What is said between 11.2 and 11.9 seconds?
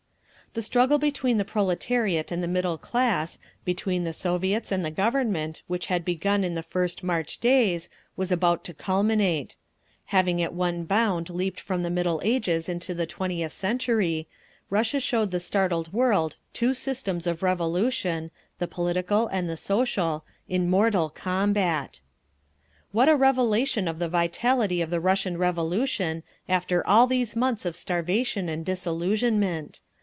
leaped from the